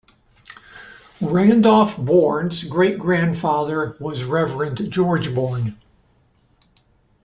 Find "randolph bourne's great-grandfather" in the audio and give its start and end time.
1.21-3.97